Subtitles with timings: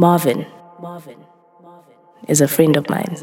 [0.00, 0.46] Marvin,
[0.80, 1.18] Marvin,
[1.60, 1.96] Marvin
[2.28, 3.16] is a friend of mine.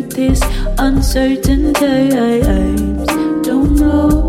[0.00, 0.40] through this
[0.78, 3.06] uncertain times.
[3.46, 4.25] Don't know.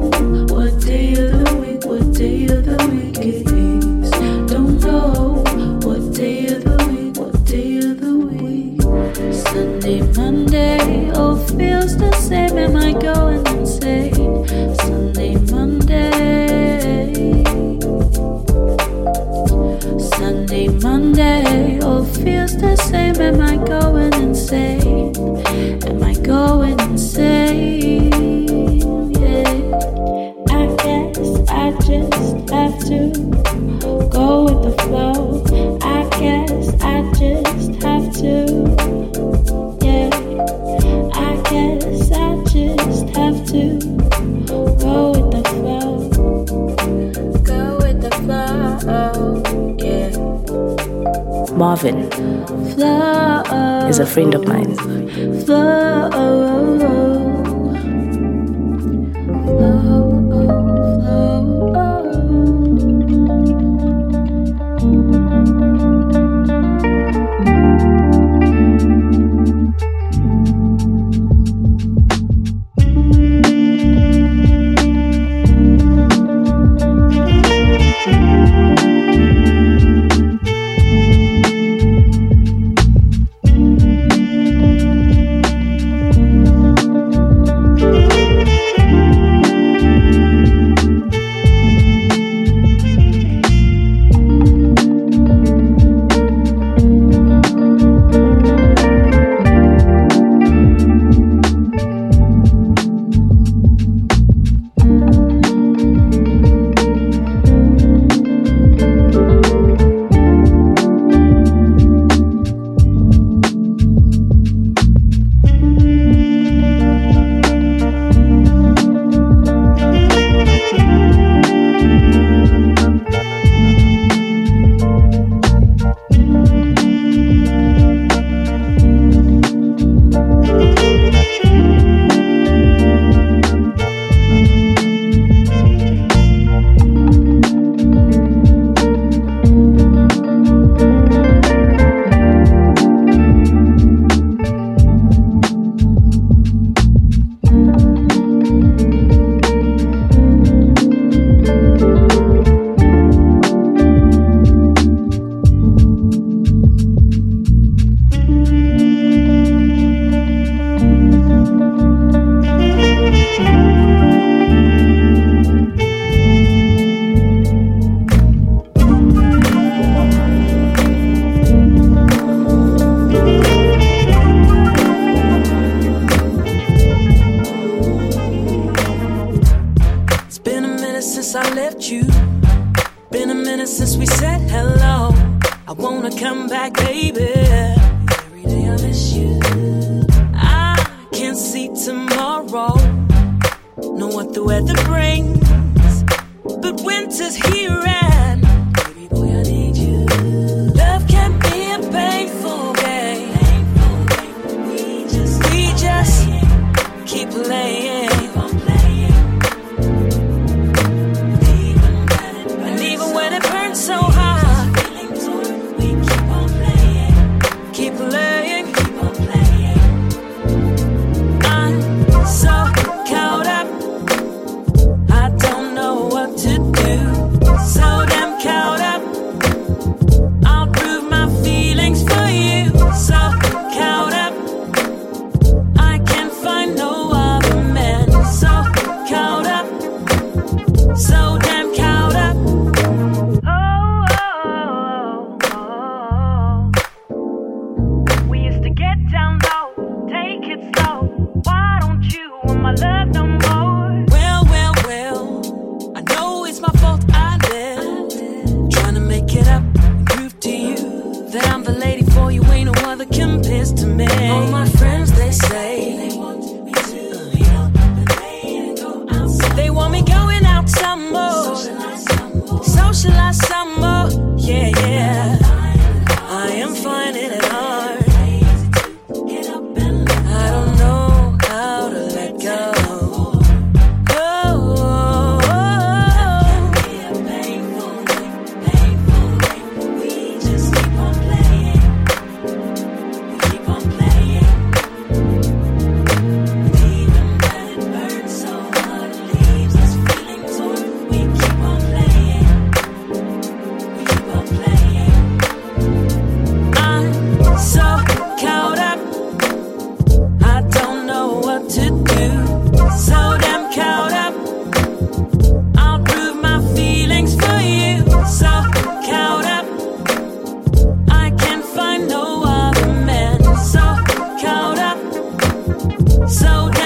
[326.30, 326.77] Friend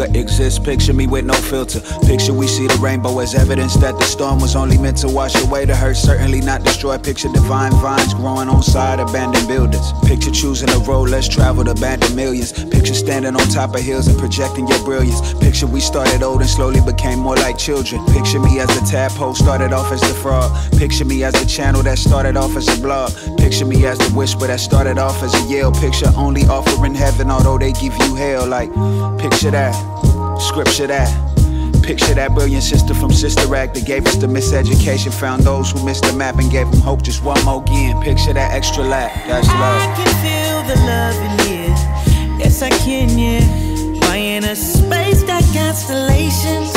[0.00, 0.64] of mine.
[0.64, 1.80] Picture me with no filter.
[2.06, 5.34] Picture we see the rainbow as evidence that the storm was only meant to wash
[5.44, 6.98] away the hurt, certainly not destroy.
[6.98, 9.92] Picture divine vines growing on side abandoned buildings.
[10.04, 12.52] Picture choosing a road less traveled, abandoned millions.
[12.82, 15.34] Picture standing on top of hills and projecting your brilliance.
[15.34, 18.04] Picture we started old and slowly became more like children.
[18.06, 20.50] Picture me as the tadpole started off as the frog.
[20.78, 23.12] Picture me as the channel that started off as a blog.
[23.38, 25.70] Picture me as the whisper that started off as a yell.
[25.70, 28.48] Picture only offering heaven, although they give you hell.
[28.48, 28.68] Like,
[29.20, 29.74] picture that.
[30.40, 31.08] Scripture that.
[31.84, 35.14] Picture that brilliant sister from Sister Act that gave us the miseducation.
[35.20, 38.02] Found those who missed the map and gave them hope just one more again.
[38.02, 39.12] Picture that extra lap.
[39.28, 39.82] That's love.
[39.82, 42.01] I can feel the love in here.
[42.38, 43.44] Yes, I can, yeah.
[44.08, 46.72] My inner space got constellations.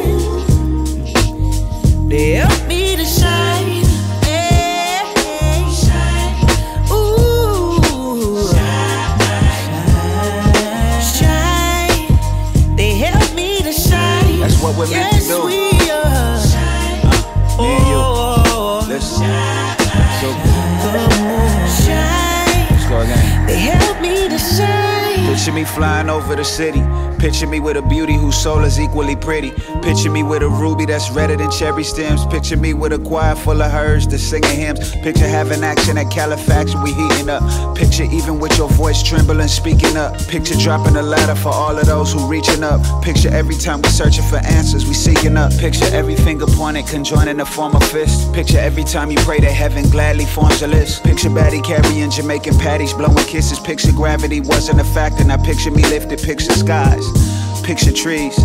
[2.10, 3.90] They help me to shine.
[12.76, 14.40] They help me to shine.
[14.40, 15.19] That's what we're meant
[25.30, 26.82] Picture me flying over the city.
[27.20, 29.52] Picture me with a beauty whose soul is equally pretty.
[29.82, 32.26] Picture me with a ruby that's redder than cherry stems.
[32.28, 34.96] Picture me with a choir full of hers that's singing hymns.
[35.04, 37.44] Picture having action at Califax, we heating up.
[37.76, 40.18] Picture even with your voice trembling, speaking up.
[40.28, 42.80] Picture dropping a ladder for all of those who reaching up.
[43.04, 45.52] Picture every time we searching for answers, we seeking up.
[45.58, 48.34] Picture every finger pointed, conjoining the form of fist.
[48.34, 51.04] Picture every time you pray that heaven gladly forms a list.
[51.04, 53.60] Picture Batty carrying Jamaican patties, blowing kisses.
[53.60, 57.09] Picture gravity wasn't a factor, now picture me lifted, picture skies.
[57.70, 58.36] Picture trees.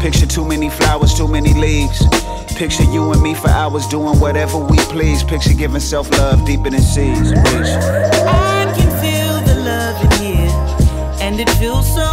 [0.00, 2.06] Picture too many flowers, too many leaves.
[2.54, 5.24] Picture you and me for hours doing whatever we please.
[5.24, 7.32] Picture giving self love deeper than seas.
[7.32, 10.50] I can feel the love in here,
[11.20, 12.06] and it feels so.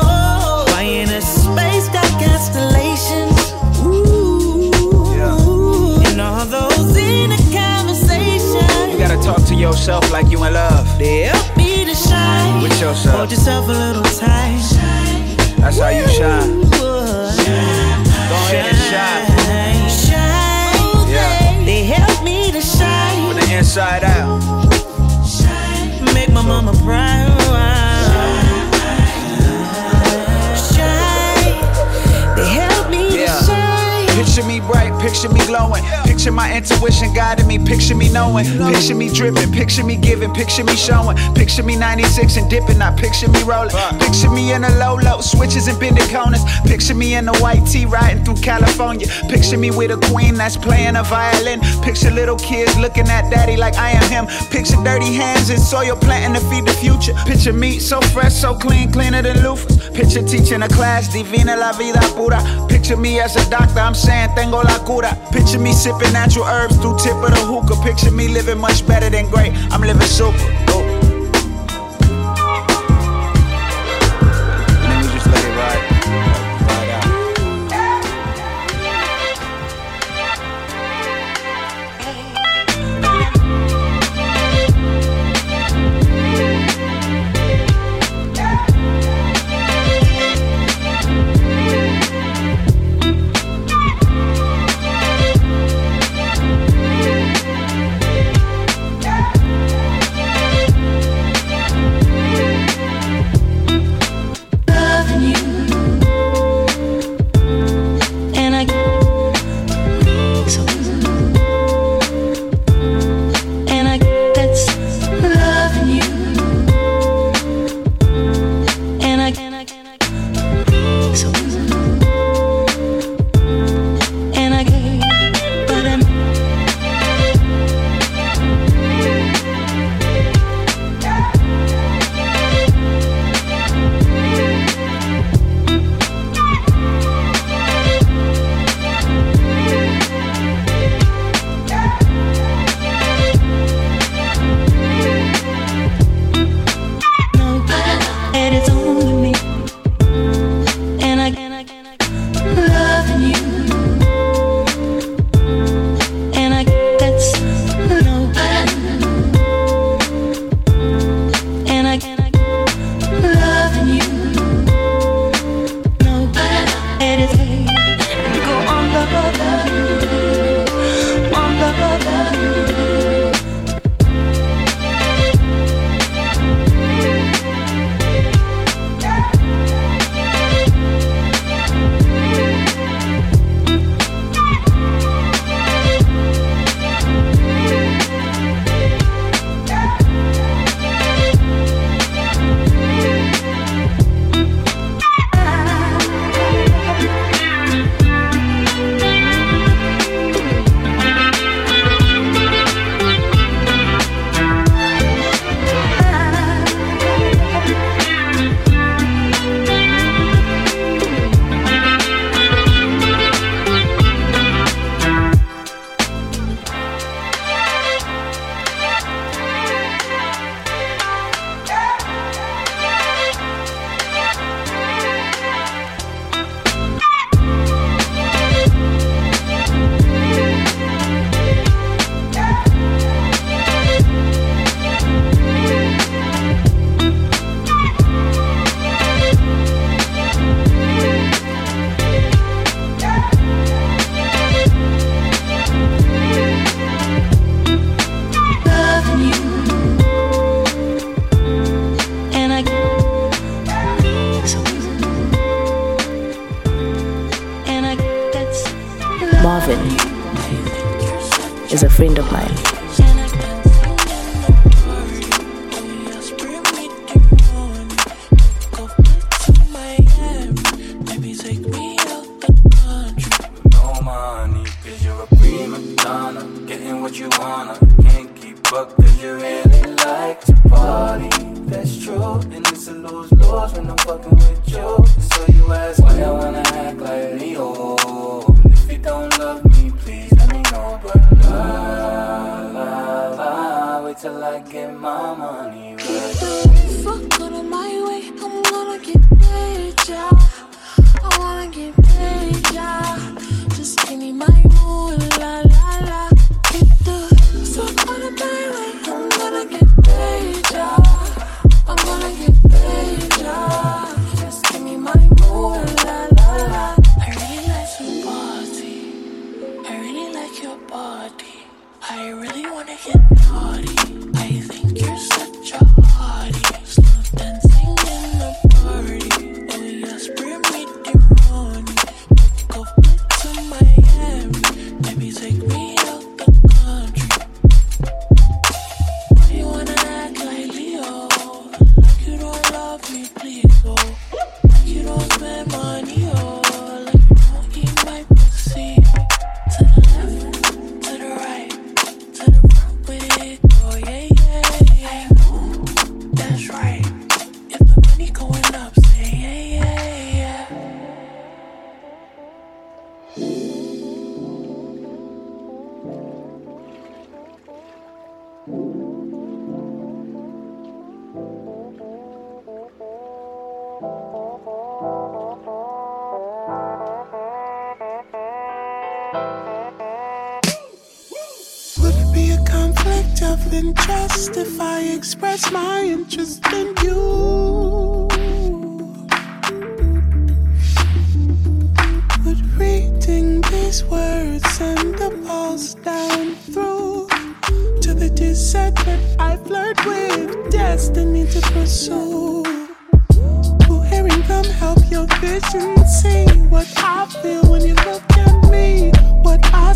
[0.74, 3.38] Why in a space got constellations?
[3.86, 6.10] Ooh, Yeah.
[6.10, 8.92] and all those inner conversations.
[8.92, 10.88] You gotta talk to yourself like you in love.
[10.98, 12.64] They help me to shine.
[12.64, 13.16] With yourself.
[13.16, 14.77] Hold yourself a little tight.
[15.68, 16.50] That's how you shine.
[16.50, 19.28] Ooh, Go ahead and shine.
[19.92, 21.10] Shine.
[21.12, 21.66] Yeah.
[21.66, 23.36] They help me to shine.
[23.36, 24.40] From the inside out.
[26.14, 27.36] Make my mama proud.
[30.56, 31.60] Shine.
[32.38, 33.42] They help me to Yeah.
[33.44, 34.08] shine.
[34.24, 35.84] Picture me bright, picture me glowing.
[36.06, 38.46] Picture my intuition guiding me, picture me knowing.
[38.74, 41.18] Picture me dripping, picture me giving, picture me showing.
[41.34, 43.76] Picture me 96 and dipping, not picture me rolling.
[44.00, 46.44] Picture me in a low low, switches and bending corners.
[46.66, 49.08] Picture me in a white tee riding through California.
[49.30, 51.62] Picture me with a queen that's playing a violin.
[51.82, 54.26] Picture little kids looking at daddy like I am him.
[54.50, 57.14] Picture dirty hands in soil planting to feed the future.
[57.26, 59.94] Picture me so fresh, so clean, cleaner than loofahs.
[59.94, 62.40] Picture teaching a class, divina la vida pura.
[62.68, 64.97] Picture me as a doctor, I'm saying tengo la cura.
[65.32, 67.80] Picture me sipping natural herbs through tip of the hookah.
[67.84, 69.54] Picture me living much better than great.
[69.72, 70.57] I'm living super.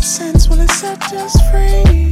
[0.02, 2.11] Sense will it set us free?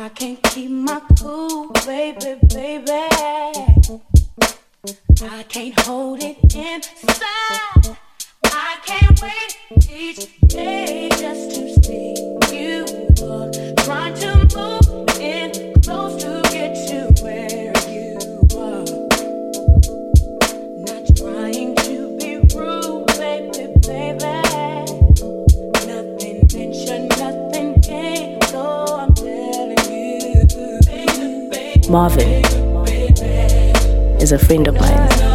[0.00, 3.08] I can't keep my cool, baby, baby.
[5.20, 7.98] I can't hold it inside.
[8.44, 9.58] I can't wait
[9.90, 12.14] each day just to see
[12.54, 12.86] you.
[13.78, 16.47] Trying to move in close to.
[31.88, 32.44] Marvin
[34.20, 35.27] is a friend of mine.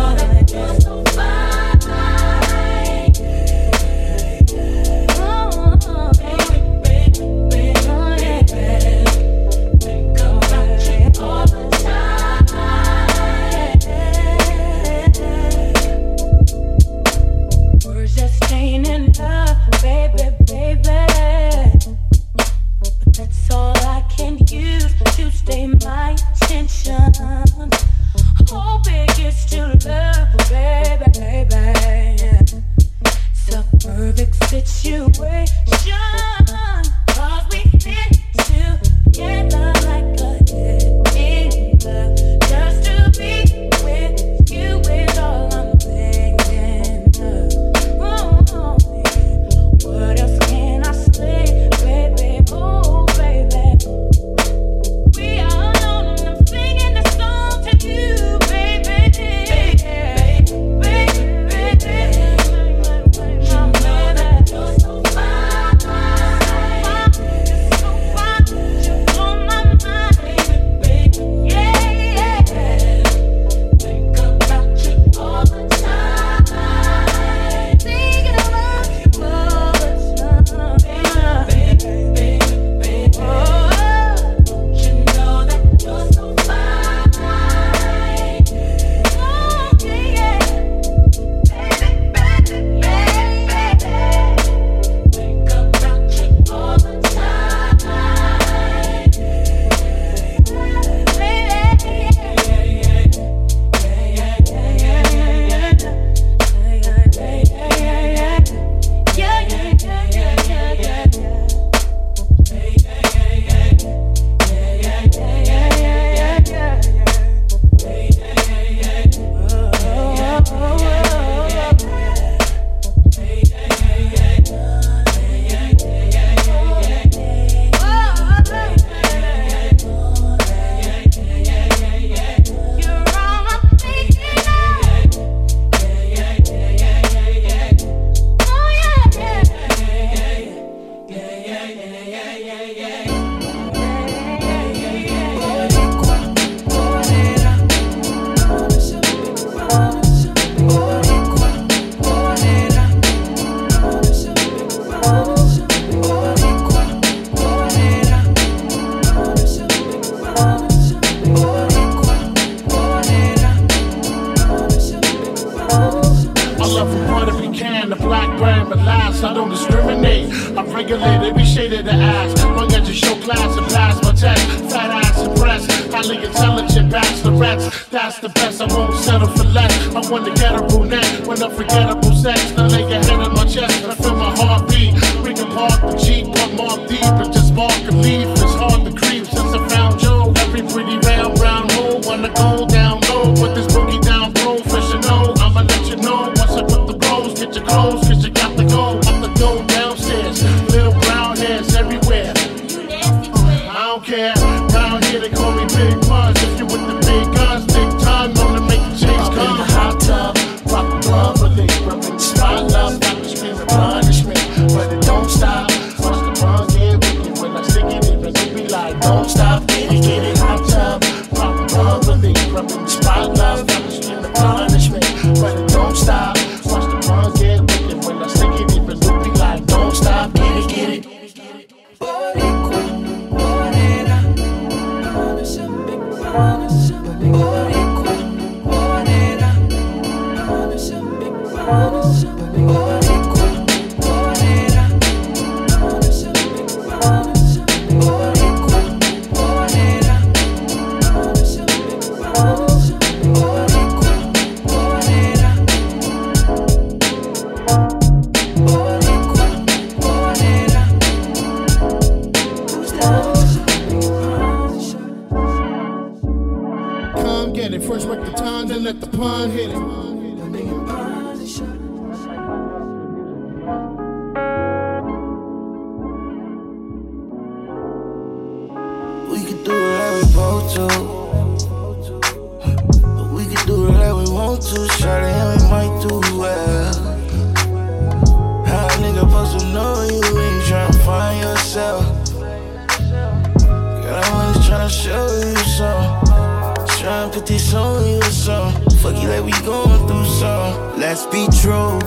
[294.84, 296.86] Tryna show you some.
[296.98, 298.74] Tryna put this on you some.
[298.98, 301.00] Fuck you like we going through some.
[301.00, 302.00] Let's be true.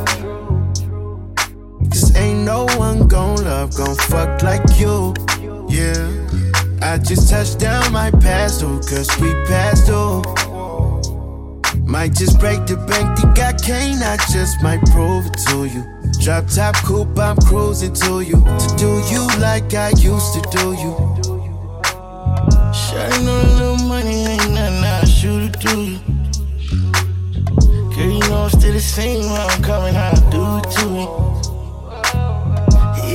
[1.90, 5.14] Cause ain't no one gon' love, gon' fuck like you.
[5.68, 6.10] Yeah.
[6.82, 10.22] I just touched down my past, oh, cause we passed, oh.
[11.86, 15.84] Might just break the bank, think I can't, I just might prove it to you.
[16.20, 18.42] Drop top coupe, I'm cruising to you.
[18.42, 21.15] To do you like I used to do you.
[22.96, 25.98] Shawty know a little money ain't nothing, I shoot it to you.
[27.94, 30.86] Girl, you know I'm still the same when I'm coming, how I do it to
[30.88, 31.04] me.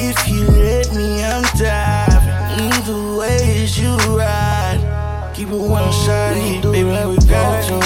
[0.08, 2.30] If you let me, I'm diving.
[2.74, 5.32] Either way is you ride.
[5.36, 6.36] Keep it one shot,
[6.72, 7.80] baby, like we got to.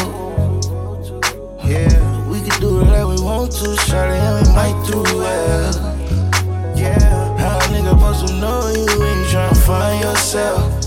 [1.66, 5.74] Yeah, We can do it like we want to, shawty, and we might do well.
[6.76, 7.38] yeah.
[7.38, 10.85] How a nigga supposed to know you when you tryna find yourself?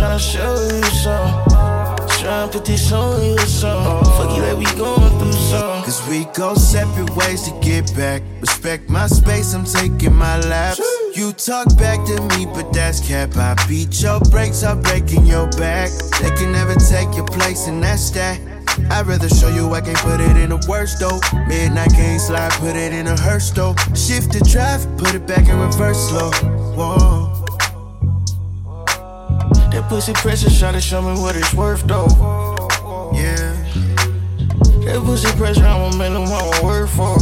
[0.00, 1.44] Tryna show you some.
[2.08, 4.02] Tryna put this on you some.
[4.16, 5.82] Fuck you like we going through some.
[5.82, 8.22] Cause we go separate ways to get back.
[8.40, 10.80] Respect my space, I'm taking my laps.
[11.14, 13.36] You talk back to me, but that's cap.
[13.36, 15.90] I beat your brakes, I'm breaking your back.
[16.22, 18.40] They can never take your place, and that's that.
[18.90, 21.20] I'd rather show you I can't put it in a worse though.
[21.46, 23.74] Midnight game slide, put it in a hearse though.
[23.94, 26.30] Shift the drive, put it back in reverse slow.
[26.72, 27.19] Whoa.
[29.90, 32.06] Pussy pressure try to show me what it's worth though.
[33.12, 33.52] Yeah,
[34.86, 37.16] That pussy pressure, I'ma make them want work for.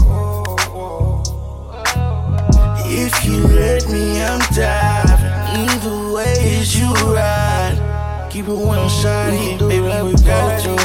[2.85, 5.67] If you let me, I'm diving.
[5.67, 8.29] Either way is you ride.
[8.31, 10.77] Keep it one shot, baby, like we got to.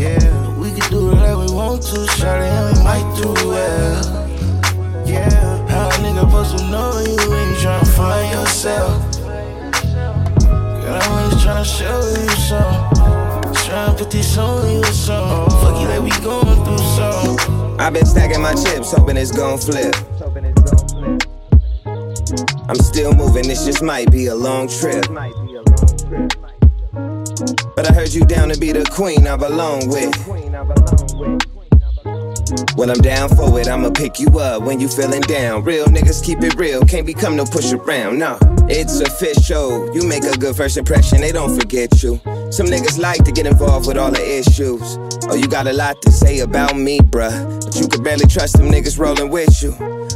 [0.00, 5.06] yeah, We can do it like we want to, shawty, and we might do well.
[5.06, 5.68] yeah.
[5.68, 9.15] How a nigga supposed to know you you tryna find yourself?
[10.86, 13.54] Girl, I'm just tryna show you some.
[13.54, 15.50] Tryna put this on you some.
[15.50, 17.80] Fuck you like we going through some.
[17.80, 19.96] I've been stacking my chips, hoping it's gon' flip.
[22.68, 25.04] I'm still moving, this just might be a long trip.
[27.74, 31.55] But I heard you down to be the queen I belong with.
[32.76, 35.64] When I'm down for it, I'ma pick you up when you feeling down.
[35.64, 38.18] Real niggas keep it real, can't become no push around.
[38.18, 38.38] No,
[38.68, 39.92] it's official.
[39.94, 42.20] You make a good first impression, they don't forget you.
[42.50, 44.98] Some niggas like to get involved with all the issues.
[45.28, 47.64] Oh, you got a lot to say about me, bruh.
[47.64, 49.74] But you can barely trust them niggas rolling with you.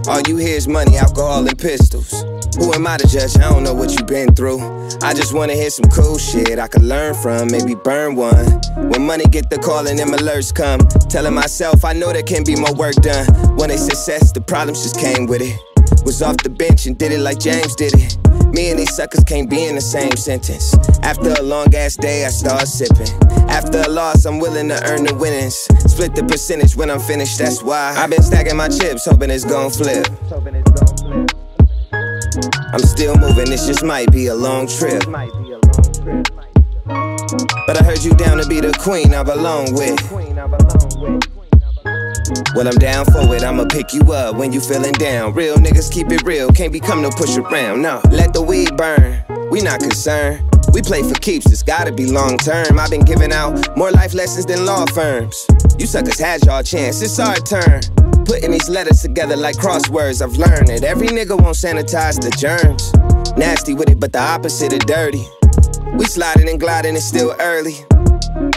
[0.08, 2.24] All you hear is money, alcohol, and pistols.
[2.58, 3.36] Who am I to judge?
[3.36, 4.60] I don't know what you've been through.
[5.02, 8.44] I just wanna hear some cool shit I could learn from, maybe burn one.
[8.90, 12.44] When money get the call and them alerts come, telling myself I know there can
[12.44, 13.26] be more work done.
[13.56, 15.58] When it's success, the problems just came with it.
[16.04, 18.16] Was off the bench and did it like James did it.
[18.52, 20.74] Me and these suckers can't be in the same sentence.
[21.02, 23.08] After a long ass day, I start sipping.
[23.48, 25.54] After a loss, I'm willing to earn the winnings.
[25.86, 27.94] Split the percentage when I'm finished, that's why.
[27.96, 30.06] I've been stacking my chips, hoping it's gon' flip.
[32.72, 35.02] I'm still moving, this just might be a long trip.
[37.66, 40.00] But I heard you down to be the queen I belong with.
[42.54, 45.34] When I'm down for it, I'ma pick you up when you feeling down.
[45.34, 47.82] Real niggas keep it real, can't become no push around.
[47.82, 49.24] No, let the weed burn.
[49.50, 50.49] We not concerned.
[50.72, 52.78] We play for keeps, it's gotta be long term.
[52.78, 55.46] I've been giving out more life lessons than law firms.
[55.78, 57.80] You suckers had y'all chance, it's our turn.
[58.24, 62.92] Putting these letters together like crosswords, I've learned that every nigga won't sanitize the germs.
[63.36, 65.24] Nasty with it, but the opposite of dirty.
[65.94, 67.74] We sliding and gliding, it's still early.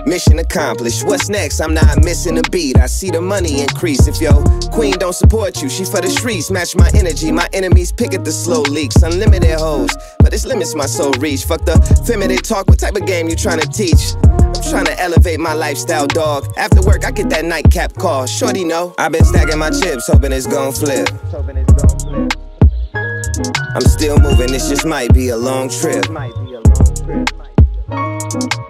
[0.05, 1.05] Mission accomplished.
[1.07, 1.61] What's next?
[1.61, 2.77] I'm not missing a beat.
[2.77, 4.07] I see the money increase.
[4.07, 6.51] If your queen don't support you, she for the streets.
[6.51, 7.31] Match my energy.
[7.31, 9.01] My enemies pick at the slow leaks.
[9.01, 11.45] Unlimited hoes, but this limits my soul reach.
[11.45, 12.67] Fuck the feminine talk.
[12.67, 14.15] What type of game you trying to teach?
[14.23, 16.45] I'm trying to elevate my lifestyle, dog.
[16.57, 18.25] After work, I get that nightcap call.
[18.25, 18.93] Shorty know.
[18.97, 21.07] I've been stacking my chips, hoping it's gon' flip.
[23.75, 24.51] I'm still moving.
[24.51, 26.05] This just might be a long trip.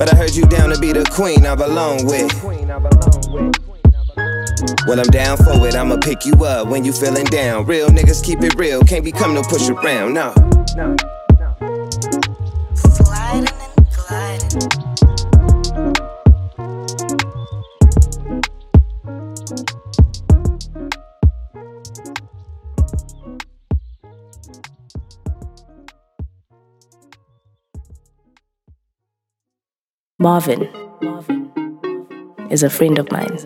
[0.03, 2.43] But I heard you down to be the queen I belong with.
[4.85, 7.65] Well, I'm down for it, I'ma pick you up when you feeling down.
[7.65, 10.33] Real niggas keep it real, can't become no push around, no.
[10.75, 10.93] no,
[11.39, 11.87] no.
[12.75, 14.92] Sliding and gliding.
[30.23, 30.69] Marvin
[32.49, 33.37] is a friend of mine.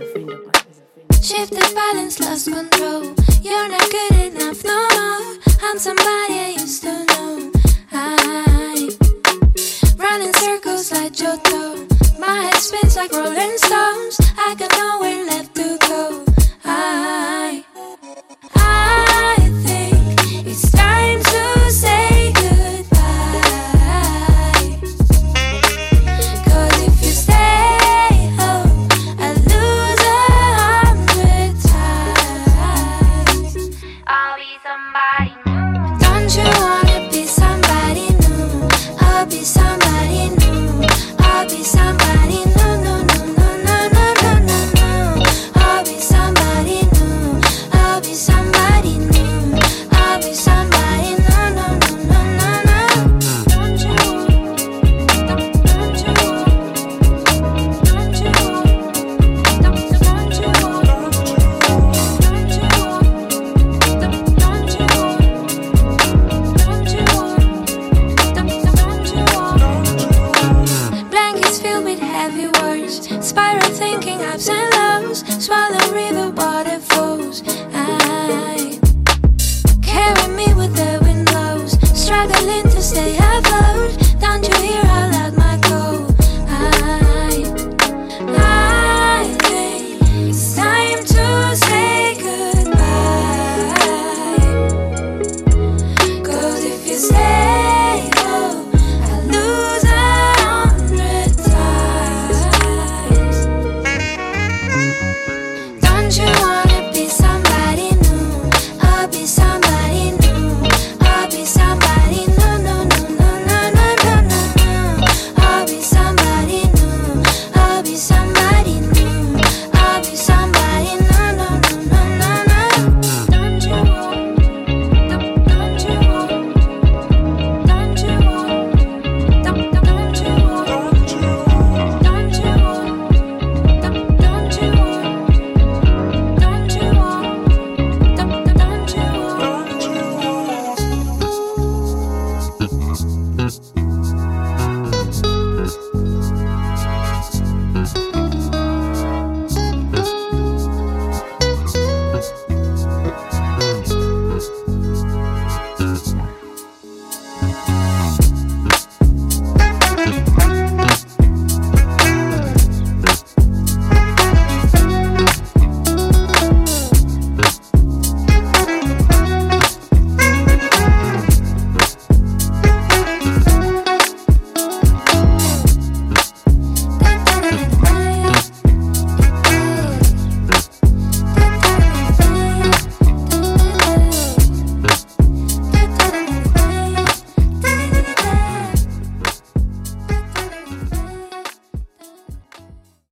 [1.24, 3.16] Shift the balance, lost control.
[3.42, 5.38] You're not good enough no more.
[5.64, 7.52] I'm somebody I used to know.
[7.92, 8.92] I
[9.98, 11.14] run in circles like
[12.20, 14.20] My head spins like Rolling Stones.
[14.38, 16.24] I got nowhere left to go.
[16.64, 17.66] I
[18.54, 22.37] I think it's time to say.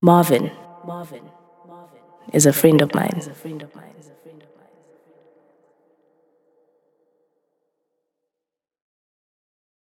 [0.05, 0.51] Marvin,
[0.85, 1.31] Marvin,
[1.67, 1.99] Marvin
[2.31, 3.19] is a friend of mine.